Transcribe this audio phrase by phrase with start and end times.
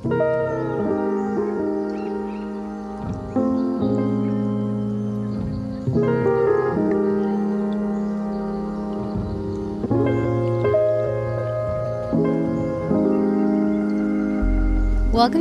[0.00, 0.12] Welcome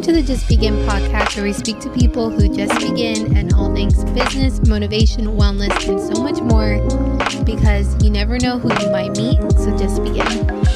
[0.02, 3.72] to the Just Begin podcast, where we speak to people who just begin and all
[3.76, 6.80] things business, motivation, wellness, and so much more
[7.44, 9.40] because you never know who you might meet.
[9.52, 10.67] So just begin.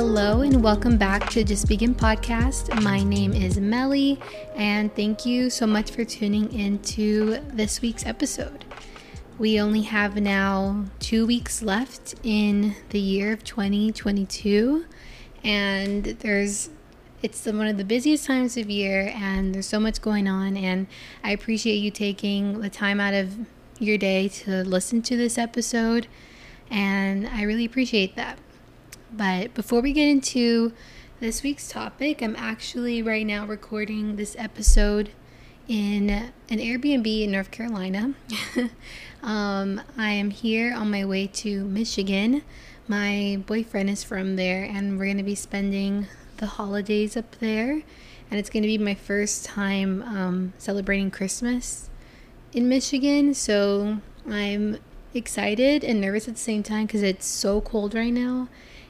[0.00, 2.72] Hello, and welcome back to Just Begin podcast.
[2.84, 4.20] My name is Melly,
[4.54, 8.64] and thank you so much for tuning into this week's episode.
[9.40, 14.86] We only have now two weeks left in the year of 2022,
[15.42, 16.70] and there's
[17.20, 20.56] it's one of the busiest times of year, and there's so much going on.
[20.56, 20.86] And
[21.24, 23.34] I appreciate you taking the time out of
[23.80, 26.06] your day to listen to this episode,
[26.70, 28.38] and I really appreciate that.
[29.10, 30.72] But before we get into
[31.20, 35.10] this week's topic, I'm actually right now recording this episode
[35.66, 38.14] in an Airbnb in North Carolina.
[39.22, 42.42] um, I am here on my way to Michigan.
[42.86, 47.82] My boyfriend is from there, and we're going to be spending the holidays up there.
[48.30, 51.88] And it's going to be my first time um, celebrating Christmas
[52.52, 53.32] in Michigan.
[53.32, 53.98] So
[54.28, 54.78] I'm
[55.14, 58.48] excited and nervous at the same time because it's so cold right now.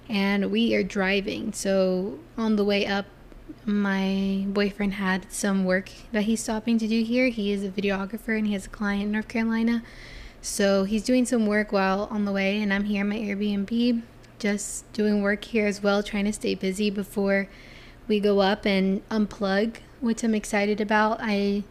[0.09, 1.53] And we are driving.
[1.53, 3.07] So on the way up,
[3.65, 7.29] my boyfriend had some work that he's stopping to do here.
[7.29, 9.83] He is a videographer and he has a client in North Carolina.
[10.41, 14.03] So he's doing some work while on the way, and I'm here in my Airbnb
[14.39, 17.49] just doing work here as well, trying to stay busy before
[18.07, 21.19] we go up and unplug, which I'm excited about.
[21.21, 21.65] I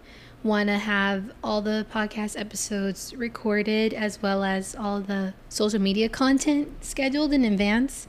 [0.43, 6.07] want to have all the podcast episodes recorded as well as all the social media
[6.07, 8.07] content scheduled in advance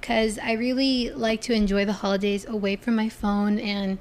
[0.00, 3.98] because I really like to enjoy the holidays away from my phone and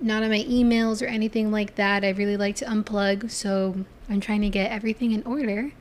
[0.00, 2.04] not on my emails or anything like that.
[2.04, 5.72] I really like to unplug, so I'm trying to get everything in order.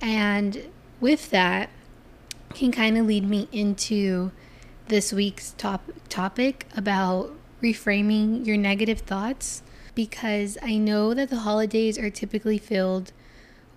[0.00, 0.68] And
[1.00, 1.70] with that,
[2.54, 4.32] can kind of lead me into
[4.88, 9.62] this week's top topic about reframing your negative thoughts
[9.98, 13.10] because I know that the holidays are typically filled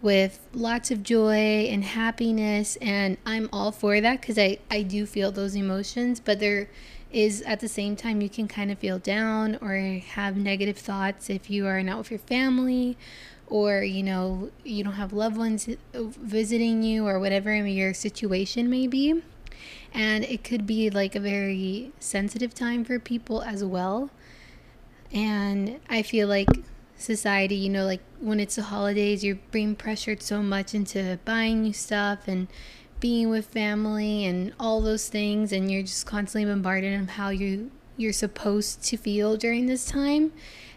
[0.03, 5.07] with lots of joy and happiness and i'm all for that because I, I do
[5.07, 6.69] feel those emotions but there
[7.11, 9.73] is at the same time you can kind of feel down or
[10.09, 12.97] have negative thoughts if you are not with your family
[13.47, 18.87] or you know you don't have loved ones visiting you or whatever your situation may
[18.87, 19.21] be.
[19.93, 24.09] And it could be like a very sensitive time for people as well
[25.13, 26.47] and i feel like
[27.01, 31.63] society, you know, like when it's the holidays, you're being pressured so much into buying
[31.63, 32.47] new stuff and
[32.99, 37.71] being with family and all those things and you're just constantly bombarded of how you
[37.97, 40.31] you're supposed to feel during this time.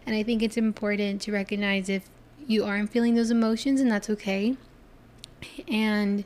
[0.07, 2.09] And I think it's important to recognize if
[2.47, 4.57] you aren't feeling those emotions and that's okay.
[5.69, 6.25] And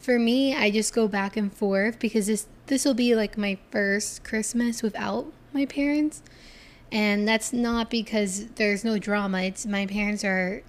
[0.00, 3.58] for me, I just go back and forth because this this will be like my
[3.70, 6.22] first Christmas without my parents.
[6.92, 9.42] And that's not because there's no drama.
[9.42, 10.62] It's my parents are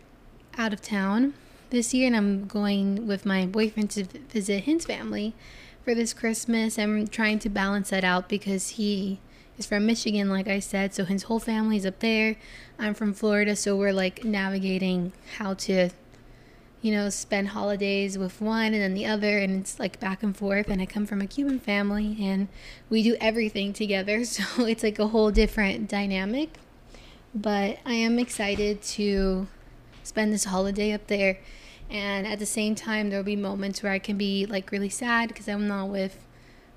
[0.58, 1.34] out of town
[1.70, 5.36] this year, and I'm going with my boyfriend to visit his family
[5.84, 6.80] for this Christmas.
[6.80, 9.20] I'm trying to balance that out because he
[9.58, 12.38] is from Michigan, like I said, so his whole family's up there.
[12.80, 15.90] I'm from Florida, so we're like navigating how to
[16.84, 20.36] you know, spend holidays with one and then the other, and it's like back and
[20.36, 20.68] forth.
[20.68, 22.50] And I come from a Cuban family, and
[22.90, 26.60] we do everything together, so it's like a whole different dynamic.
[27.34, 29.48] But I am excited to
[30.04, 31.40] spend this holiday up there,
[31.90, 35.30] and at the same time, there'll be moments where I can be like really sad
[35.30, 36.20] because I'm not with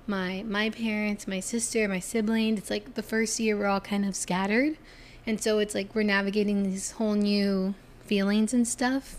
[0.07, 2.59] my my parents, my sister, my siblings.
[2.59, 4.77] It's like the first year we're all kind of scattered,
[5.25, 7.75] and so it's like we're navigating these whole new
[8.05, 9.17] feelings and stuff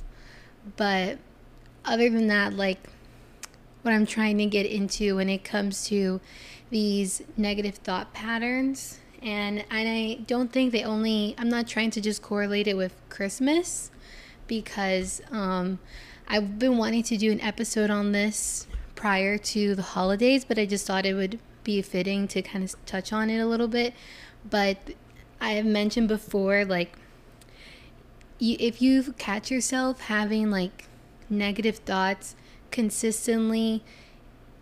[0.77, 1.19] but
[1.85, 2.89] other than that, like
[3.83, 6.21] what I'm trying to get into when it comes to
[6.71, 11.35] these negative thought patterns, and and I don't think they only.
[11.39, 13.91] I'm not trying to just correlate it with Christmas
[14.47, 15.79] because um,
[16.27, 20.67] I've been wanting to do an episode on this prior to the holidays, but I
[20.67, 23.95] just thought it would be fitting to kind of touch on it a little bit.
[24.49, 24.79] But
[25.41, 26.99] I have mentioned before, like
[28.39, 30.87] you, if you catch yourself having like
[31.31, 32.35] negative thoughts
[32.71, 33.83] consistently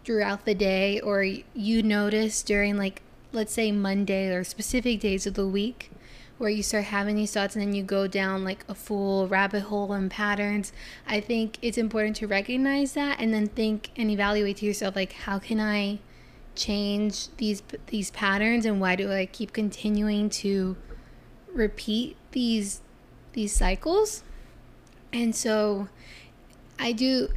[0.05, 3.02] throughout the day or you notice during like
[3.32, 5.90] let's say Monday or specific days of the week
[6.38, 9.62] where you start having these thoughts and then you go down like a full rabbit
[9.62, 10.70] hole and patterns
[11.06, 15.12] i think it's important to recognize that and then think and evaluate to yourself like
[15.12, 15.99] how can i
[16.56, 20.76] change these these patterns and why do I keep continuing to
[21.52, 22.81] repeat these
[23.37, 24.25] these cycles?
[25.12, 25.88] And so
[26.79, 27.29] I do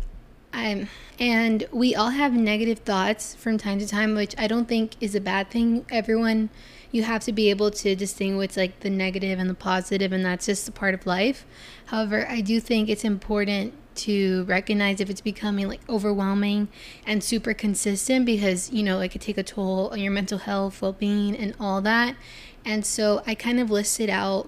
[0.51, 4.93] I'm and we all have negative thoughts from time to time, which I don't think
[4.99, 5.85] is a bad thing.
[5.91, 6.49] Everyone
[6.91, 10.47] you have to be able to distinguish like the negative and the positive and that's
[10.47, 11.45] just a part of life.
[11.85, 16.69] However, I do think it's important to recognize if it's becoming like overwhelming
[17.05, 20.81] and super consistent because you know it could take a toll on your mental health
[20.81, 22.15] well-being and all that
[22.63, 24.47] and so i kind of listed out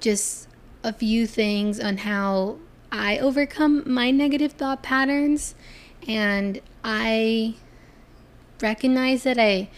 [0.00, 0.47] just
[0.82, 2.56] a few things on how
[2.90, 5.54] i overcome my negative thought patterns
[6.06, 7.54] and i
[8.60, 9.68] recognize that i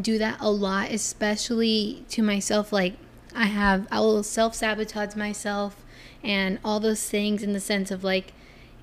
[0.00, 2.94] do that a lot especially to myself like
[3.34, 5.84] i have i will self-sabotage myself
[6.22, 8.32] and all those things in the sense of like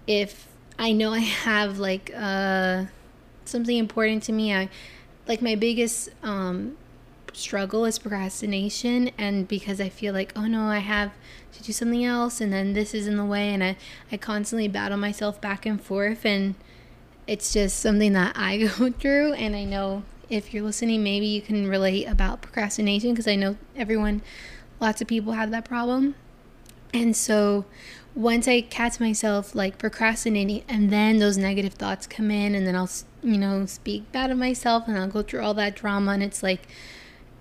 [0.07, 2.86] if I know I have like uh,
[3.45, 4.69] something important to me, I
[5.27, 6.77] like my biggest um,
[7.36, 11.12] struggle is procrastination, and because I feel like oh no, I have
[11.54, 13.78] to do something else, and then this is in the way, and I
[14.12, 16.56] I constantly battle myself back and forth, and
[17.28, 21.42] it's just something that I go through, and I know if you're listening, maybe you
[21.42, 24.22] can relate about procrastination because I know everyone,
[24.80, 26.16] lots of people have that problem.
[26.94, 27.66] And so
[28.14, 32.76] once I catch myself like procrastinating and then those negative thoughts come in and then
[32.76, 32.90] I'll,
[33.22, 36.42] you know, speak bad of myself and I'll go through all that drama and it's
[36.42, 36.68] like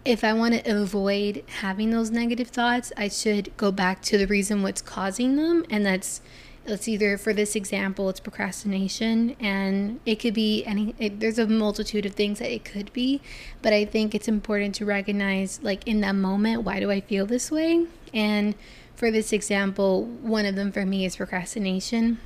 [0.04, 4.26] if I want to avoid having those negative thoughts, I should go back to the
[4.26, 6.20] reason what's causing them and that's
[6.66, 11.46] it's either for this example it's procrastination and it could be any it, there's a
[11.46, 13.20] multitude of things that it could be
[13.60, 17.26] but i think it's important to recognize like in that moment why do i feel
[17.26, 18.54] this way and
[18.94, 22.18] for this example, one of them for me is procrastination.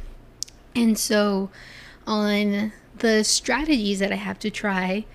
[0.75, 1.51] And so,
[2.07, 5.07] on the strategies that I have to try,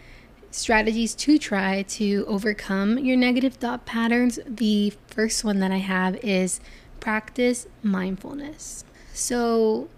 [0.54, 6.16] strategies to try to overcome your negative thought patterns, the first one that I have
[6.18, 6.60] is
[7.00, 8.86] practice mindfulness.
[9.14, 9.90] So,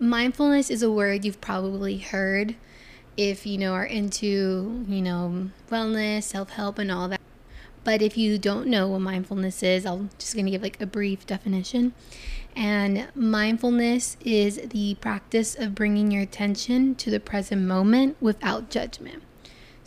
[0.00, 2.56] mindfulness is a word you've probably heard
[3.16, 7.20] if you know are into, you know, wellness, self-help and all that.
[7.84, 10.86] But if you don't know what mindfulness is, I'm just going to give like a
[10.86, 11.94] brief definition.
[12.54, 19.22] And mindfulness is the practice of bringing your attention to the present moment without judgment.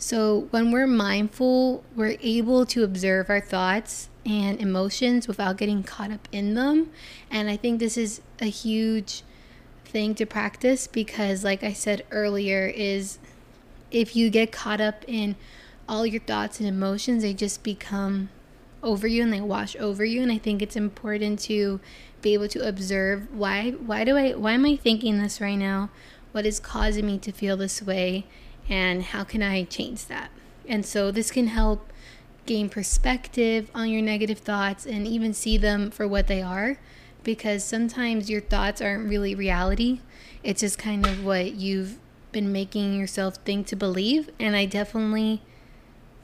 [0.02, 6.10] So when we're mindful, we're able to observe our thoughts and emotions without getting caught
[6.10, 6.90] up in them.
[7.30, 9.22] And I think this is a huge
[9.84, 13.20] thing to practice because like I said earlier is
[13.92, 15.36] if you get caught up in
[15.88, 18.28] all your thoughts and emotions they just become
[18.82, 20.20] over you and they wash over you.
[20.20, 21.78] And i think it's important to
[22.22, 25.90] be able to observe why why do i why am i thinking this right now?
[26.32, 28.26] What is causing me to feel this way
[28.68, 30.30] and how can i change that?
[30.68, 31.92] And so this can help
[32.46, 36.78] gain perspective on your negative thoughts and even see them for what they are
[37.22, 40.00] because sometimes your thoughts aren't really reality.
[40.42, 41.98] It's just kind of what you've
[42.32, 45.42] been making yourself think to believe and i definitely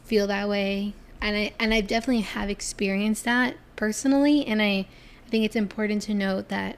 [0.08, 0.94] feel that way.
[1.20, 4.86] And I and I definitely have experienced that personally and I,
[5.26, 6.76] I think it's important to note that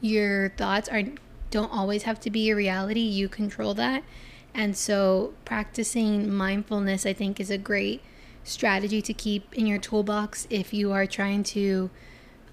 [0.00, 1.02] your thoughts are
[1.50, 3.00] don't always have to be a reality.
[3.00, 4.02] You control that
[4.54, 8.02] and so practicing mindfulness I think is a great
[8.44, 11.90] strategy to keep in your toolbox if you are trying to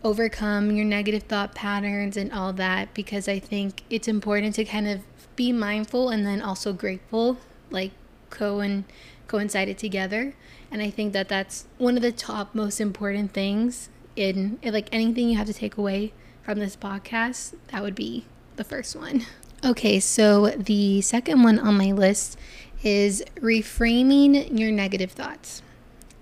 [0.03, 4.87] overcome your negative thought patterns and all that because I think it's important to kind
[4.87, 5.01] of
[5.35, 7.37] be mindful and then also grateful
[7.71, 7.91] like
[8.29, 8.83] co and
[9.27, 10.35] coincided together.
[10.69, 14.89] And I think that that's one of the top most important things in, in like
[14.91, 17.55] anything you have to take away from this podcast.
[17.69, 18.25] That would be
[18.55, 19.25] the first one.
[19.65, 22.37] Okay, so the second one on my list
[22.83, 25.63] is reframing your negative thoughts.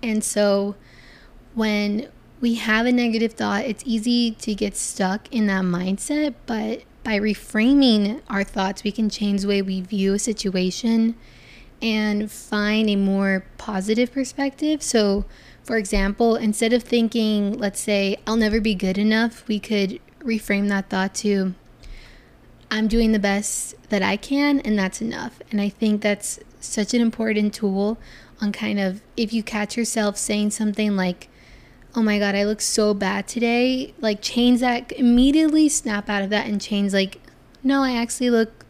[0.02, 0.76] And so
[1.54, 2.08] when
[2.40, 7.18] we have a negative thought, it's easy to get stuck in that mindset, but by
[7.18, 11.14] reframing our thoughts, we can change the way we view a situation
[11.82, 14.82] and find a more positive perspective.
[14.82, 15.26] So,
[15.62, 20.68] for example, instead of thinking, let's say, I'll never be good enough, we could reframe
[20.68, 21.54] that thought to,
[22.70, 25.40] I'm doing the best that I can, and that's enough.
[25.50, 27.98] And I think that's such an important tool
[28.40, 31.28] on kind of if you catch yourself saying something like,
[31.94, 36.30] oh my God, I look so bad today, like change that, immediately snap out of
[36.30, 37.20] that and change, like,
[37.62, 38.64] no, I actually look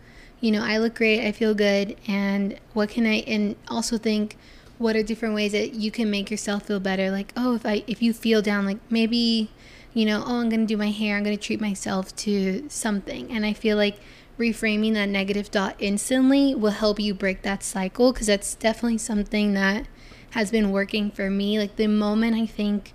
[0.45, 4.37] you know, I look great, I feel good, and what can I, and also think,
[4.77, 7.11] what are different ways that you can make yourself feel better?
[7.11, 9.49] Like, oh, if I, if you feel down, like maybe,
[9.95, 13.31] you know, oh, I'm gonna do my hair, I'm gonna treat myself to something.
[13.31, 13.99] And I feel like
[14.39, 19.55] reframing that negative thought instantly will help you break that cycle because that's definitely something
[19.55, 19.87] that
[20.31, 21.59] has been working for me.
[21.59, 22.93] Like the moment I think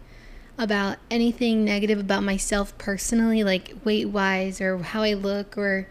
[0.58, 5.88] about anything negative about myself personally, like weight wise or how I look or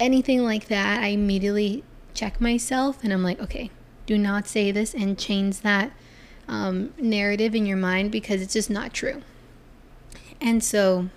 [0.00, 1.84] anything like that, I immediately
[2.14, 3.70] check myself and I'm like, okay,
[4.06, 5.92] do not say this and change that
[6.48, 9.22] um, narrative in your mind because it's just not true.
[10.42, 11.08] And so,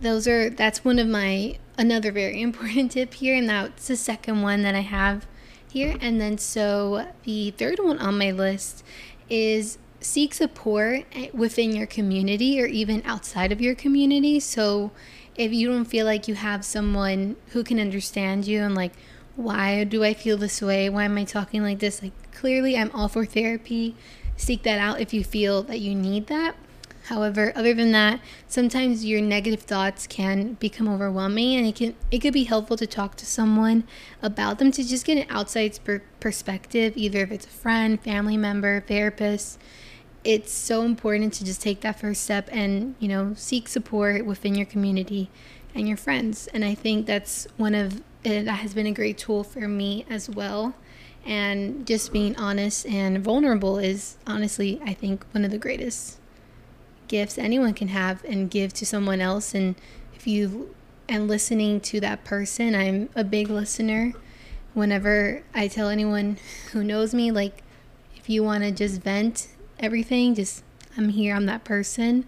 [0.00, 4.42] those are that's one of my another very important tip here, and that's the second
[4.42, 5.26] one that I have
[5.68, 5.96] here.
[6.00, 8.84] And then, so the third one on my list
[9.30, 14.38] is seek support eh, within your community or even outside of your community.
[14.40, 14.92] So,
[15.36, 18.92] if you don't feel like you have someone who can understand you and like,
[19.36, 20.88] why do I feel this way?
[20.88, 22.02] Why am I talking like this?
[22.02, 23.96] Like, clearly, I'm all for therapy.
[24.36, 26.54] Seek that out if you feel that you need that.
[27.08, 32.20] However, other than that, sometimes your negative thoughts can become overwhelming and it can it
[32.20, 33.84] could be helpful to talk to someone
[34.22, 38.38] about them to just get an outside per- perspective, either if it's a friend, family
[38.38, 39.58] member, therapist.
[40.24, 44.54] It's so important to just take that first step and, you know, seek support within
[44.54, 45.30] your community
[45.74, 46.46] and your friends.
[46.54, 50.06] And I think that's one of eh, that has been a great tool for me
[50.08, 50.74] as well.
[51.26, 56.18] And just being honest and vulnerable is honestly, I think, one of the greatest
[57.08, 59.54] gifts anyone can have and give to someone else.
[59.54, 59.74] And
[60.14, 60.74] if you
[61.08, 64.12] and listening to that person, I'm a big listener.
[64.72, 66.38] Whenever I tell anyone
[66.72, 67.62] who knows me, like,
[68.16, 70.64] if you want to just vent everything, just
[70.96, 72.26] I'm here, I'm that person.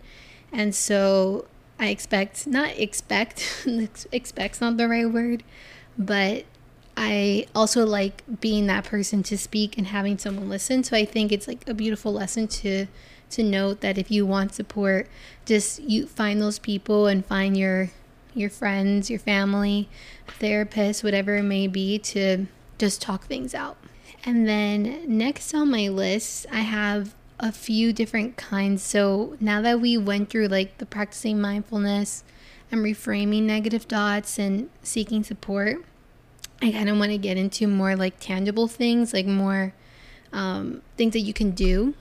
[0.53, 1.47] And so
[1.79, 3.67] I expect, not expect,
[4.13, 5.43] expect's not the right word,
[5.99, 6.45] but
[6.97, 10.83] I also like being that person to speak and having someone listen.
[10.83, 12.87] So I think it's like a beautiful lesson to
[13.31, 15.09] to note that if you want support,
[15.45, 17.91] just you find those people and find your
[18.35, 19.89] your friends, your family,
[20.27, 22.47] therapist, whatever it may be to
[22.79, 23.79] just talk things out.
[24.25, 28.83] And then next on my list, I have a few different kinds.
[28.83, 32.25] So now that we went through like the practicing mindfulness
[32.71, 35.83] and reframing negative thoughts and seeking support,
[36.61, 39.73] I kind of want to get into more like tangible things, like more
[40.33, 41.95] um, things that you can do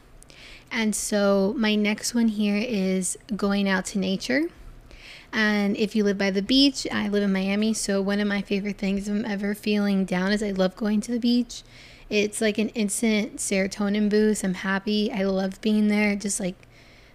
[0.71, 4.49] and so my next one here is going out to nature.
[5.31, 8.41] And if you live by the beach, I live in Miami, so one of my
[8.41, 11.63] favorite things I'm ever feeling down is I love going to the beach.
[12.09, 14.43] It's like an instant serotonin boost.
[14.43, 15.11] I'm happy.
[15.11, 16.15] I love being there.
[16.15, 16.55] Just like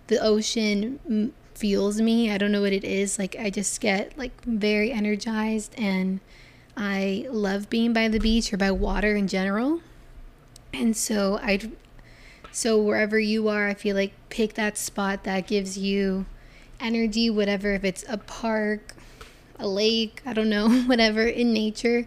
[0.09, 2.31] the ocean fuels me.
[2.31, 3.19] I don't know what it is.
[3.19, 6.21] Like I just get like very energized and
[6.77, 9.81] I love being by the beach or by water in general.
[10.73, 11.61] And so I
[12.53, 16.27] so wherever you are, I feel like pick that spot that gives you
[16.81, 18.95] energy, whatever, if it's a park,
[19.59, 22.07] a lake, I don't know, whatever in nature,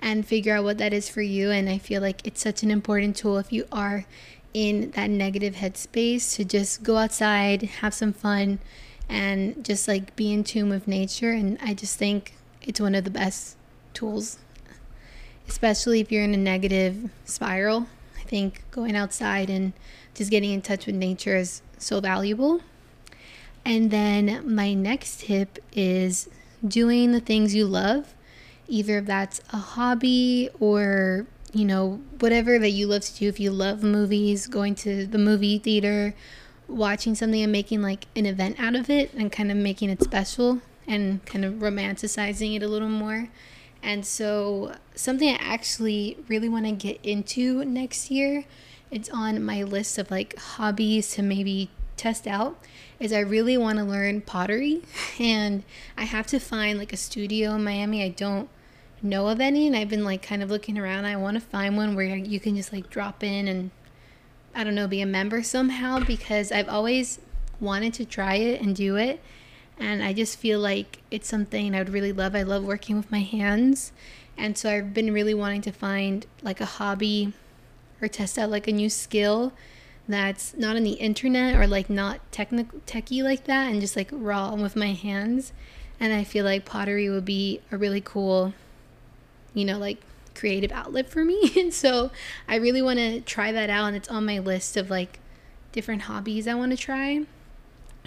[0.00, 1.50] and figure out what that is for you.
[1.50, 4.04] And I feel like it's such an important tool if you are
[4.52, 8.58] in that negative headspace to just go outside, have some fun,
[9.08, 11.30] and just like be in tune with nature.
[11.30, 13.56] And I just think it's one of the best
[13.92, 14.38] tools,
[15.48, 17.86] especially if you're in a negative spiral.
[18.34, 19.74] Think going outside and
[20.12, 22.62] just getting in touch with nature is so valuable.
[23.64, 26.28] And then my next tip is
[26.66, 28.12] doing the things you love,
[28.66, 33.28] either if that's a hobby or, you know, whatever that you love to do.
[33.28, 36.12] If you love movies, going to the movie theater,
[36.66, 40.02] watching something and making like an event out of it and kind of making it
[40.02, 43.28] special and kind of romanticizing it a little more.
[43.84, 48.46] And so, something I actually really want to get into next year,
[48.90, 52.58] it's on my list of like hobbies to maybe test out,
[52.98, 54.82] is I really want to learn pottery.
[55.20, 55.64] And
[55.98, 58.02] I have to find like a studio in Miami.
[58.02, 58.48] I don't
[59.02, 61.04] know of any, and I've been like kind of looking around.
[61.04, 63.70] I want to find one where you can just like drop in and
[64.54, 67.18] I don't know, be a member somehow because I've always
[67.60, 69.20] wanted to try it and do it
[69.78, 72.34] and I just feel like it's something I would really love.
[72.34, 73.92] I love working with my hands,
[74.36, 77.32] and so I've been really wanting to find like a hobby
[78.00, 79.52] or test out like a new skill
[80.08, 84.10] that's not on the internet or like not technical techie like that and just like
[84.12, 85.52] raw with my hands.
[85.98, 88.52] And I feel like pottery would be a really cool,
[89.54, 89.98] you know, like
[90.34, 91.52] creative outlet for me.
[91.58, 92.10] and so
[92.48, 95.20] I really want to try that out and it's on my list of like
[95.72, 97.22] different hobbies I want to try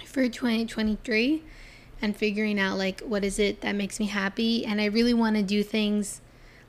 [0.04, 1.42] for 2023
[2.00, 4.64] and figuring out like what is it that makes me happy.
[4.64, 6.20] And I really want to do things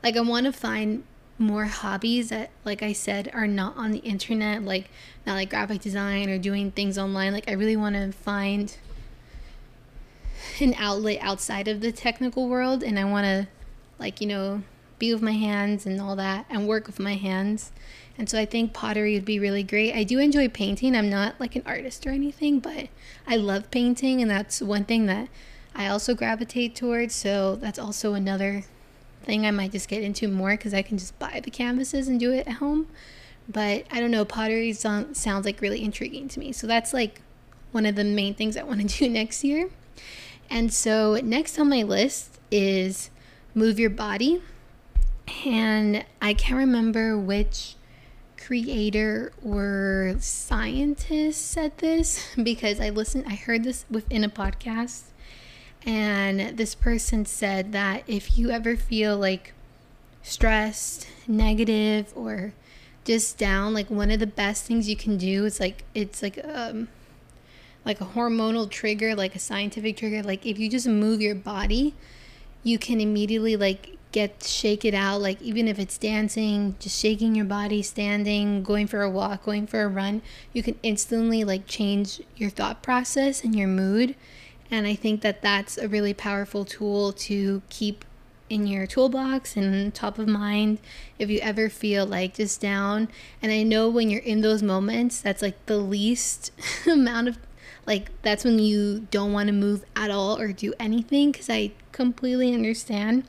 [0.03, 1.03] like I want to find
[1.37, 4.89] more hobbies that like I said are not on the internet like
[5.25, 7.33] not like graphic design or doing things online.
[7.33, 8.75] Like I really want to find
[10.59, 12.83] an outlet outside of the technical world.
[12.83, 13.47] And I want to
[13.97, 14.63] like, you know,
[14.97, 17.71] be with my hands and all that and work with my hands.
[18.19, 19.95] And so I think pottery would be really great.
[19.95, 20.93] I do enjoy painting.
[20.93, 22.89] I'm not like an artist or anything, but
[23.25, 25.29] I love painting and that's one thing that
[25.73, 27.15] I also gravitate towards.
[27.15, 28.65] So that's also another
[29.23, 32.19] thing I might just get into more because I can just buy the canvases and
[32.19, 32.87] do it at home.
[33.47, 36.51] But I don't know, pottery sound, sounds like really intriguing to me.
[36.51, 37.21] So that's like
[37.71, 39.69] one of the main things I want to do next year.
[40.49, 43.11] And so next on my list is
[43.55, 44.41] move your body.
[45.45, 47.75] And I can't remember which
[48.49, 55.03] creator or scientist said this because I listened, I heard this within a podcast.
[55.85, 59.53] And this person said that if you ever feel like
[60.23, 62.53] stressed, negative, or
[63.05, 66.43] just down, like one of the best things you can do is like, it's like,
[66.43, 66.87] um,
[67.85, 70.23] like a hormonal trigger, like a scientific trigger.
[70.23, 71.93] Like if you just move your body,
[72.63, 77.35] you can immediately like get shake it out like even if it's dancing just shaking
[77.35, 81.67] your body standing going for a walk going for a run you can instantly like
[81.67, 84.15] change your thought process and your mood.
[84.71, 88.05] And i think that that's a really powerful tool to keep
[88.49, 90.79] in your toolbox and top of mind
[91.19, 93.09] if you ever feel like just down.
[93.41, 96.51] And i know when you're in those moments that's like the least
[96.87, 97.37] amount of
[97.85, 101.71] like that's when you don't want to move at all or do anything because i
[101.91, 103.23] completely understand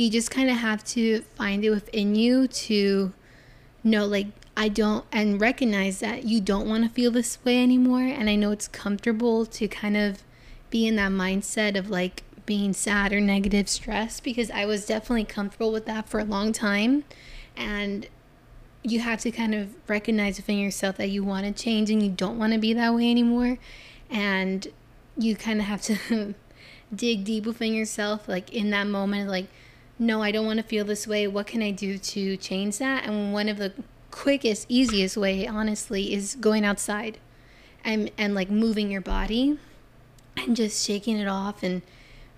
[0.00, 3.12] you just kind of have to find it within you to
[3.84, 8.00] know like I don't and recognize that you don't want to feel this way anymore
[8.00, 10.22] and I know it's comfortable to kind of
[10.70, 15.24] be in that mindset of like being sad or negative stress because I was definitely
[15.24, 17.04] comfortable with that for a long time
[17.54, 18.08] and
[18.82, 22.08] you have to kind of recognize within yourself that you want to change and you
[22.08, 23.58] don't want to be that way anymore
[24.08, 24.66] and
[25.18, 26.34] you kind of have to
[26.94, 29.46] dig deep within yourself like in that moment like
[30.00, 31.26] no, I don't want to feel this way.
[31.26, 33.04] What can I do to change that?
[33.04, 33.74] And one of the
[34.10, 37.18] quickest, easiest way, honestly, is going outside
[37.84, 39.58] and and like moving your body
[40.38, 41.82] and just shaking it off and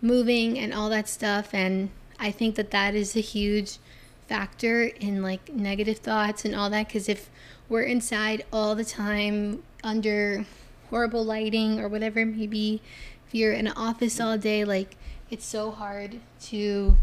[0.00, 1.54] moving and all that stuff.
[1.54, 3.78] And I think that that is a huge
[4.26, 6.88] factor in like negative thoughts and all that.
[6.88, 7.30] Because if
[7.68, 10.46] we're inside all the time under
[10.90, 12.82] horrible lighting or whatever it may be,
[13.28, 14.96] if you're in an office all day, like
[15.30, 16.96] it's so hard to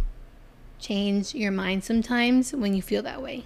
[0.80, 3.46] change your mind sometimes when you feel that way.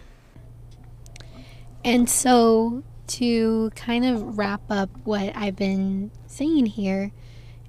[1.84, 7.12] And so, to kind of wrap up what I've been saying here,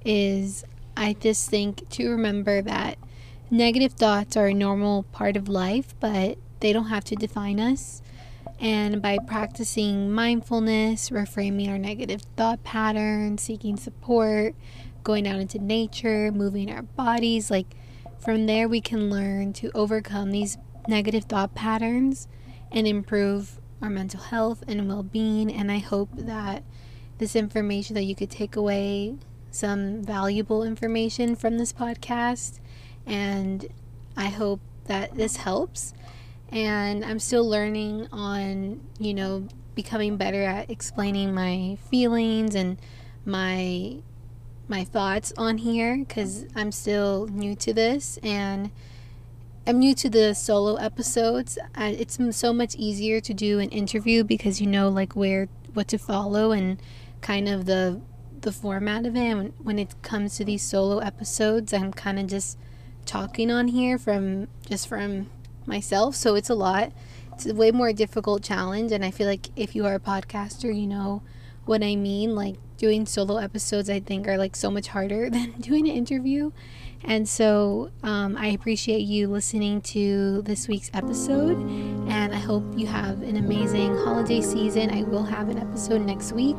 [0.05, 0.65] is
[0.97, 2.99] I just think to remember that
[3.51, 8.03] negative thoughts are a normal part of life, but they don't have to define us.
[8.61, 14.55] And by practicing mindfulness, reframing our negative thought patterns, seeking support,
[15.03, 17.75] going out into nature, moving our bodies, like
[18.25, 20.57] from there, we can learn to overcome these
[20.89, 22.27] negative thought patterns
[22.73, 25.53] and improve our mental health and well being.
[25.53, 26.65] And I hope that
[27.19, 29.17] this information that you could take away
[29.51, 32.61] some valuable information from this podcast.
[33.07, 33.67] And
[34.17, 35.93] I hope that this helps.
[36.51, 42.79] And I'm still learning on, you know, becoming better at explaining my feelings and
[43.27, 43.99] my
[44.69, 48.71] my thoughts on here because I'm still new to this and
[49.67, 51.59] I'm new to the solo episodes.
[51.77, 55.99] it's so much easier to do an interview because you know like where what to
[55.99, 56.81] follow and
[57.21, 58.01] kind of the
[58.43, 59.55] the format of it.
[59.63, 62.59] When it comes to these solo episodes, I'm kind of just
[63.07, 65.31] talking on here from just from
[65.67, 66.93] myself, so it's a lot.
[67.33, 70.75] It's a way more difficult challenge, and I feel like if you are a podcaster,
[70.75, 71.23] you know
[71.67, 72.35] what I mean.
[72.35, 76.53] Like doing solo episodes, I think, are like so much harder than doing an interview.
[77.07, 81.59] And so um, I appreciate you listening to this week's episode.
[82.09, 84.91] And I hope you have an amazing holiday season.
[84.91, 86.57] I will have an episode next week.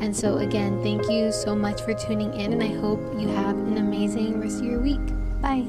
[0.00, 2.52] And so, again, thank you so much for tuning in.
[2.52, 5.00] And I hope you have an amazing rest of your week.
[5.40, 5.66] Bye.